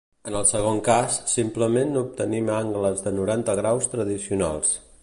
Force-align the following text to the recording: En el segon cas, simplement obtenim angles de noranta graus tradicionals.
En 0.29 0.35
el 0.37 0.45
segon 0.51 0.79
cas, 0.87 1.17
simplement 1.33 2.01
obtenim 2.03 2.51
angles 2.57 3.05
de 3.09 3.17
noranta 3.21 3.59
graus 3.63 3.93
tradicionals. 3.95 4.79